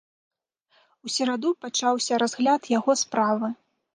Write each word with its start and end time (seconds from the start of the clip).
У 1.07 1.11
сераду 1.15 1.49
пачаўся 1.67 2.13
разгляд 2.23 2.61
яго 2.79 2.91
справы. 3.05 3.53